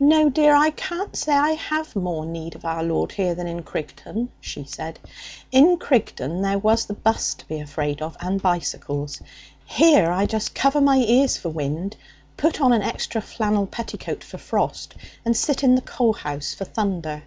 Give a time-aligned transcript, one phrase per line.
[0.00, 3.62] 'No, dear, I can't say I have more need of our Lord here than in
[3.62, 4.98] Crigton,' she said.
[5.52, 9.20] 'In Crigton there was the bus to be afraid of, and bicycles.
[9.66, 11.98] Here I just cover my ears for wind,
[12.38, 16.64] put on an extra flannel petticoat for frost, and sit in the coal house for
[16.64, 17.24] thunder.